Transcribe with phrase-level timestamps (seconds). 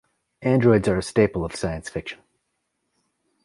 [0.41, 2.17] Androids are a staple of science fiction.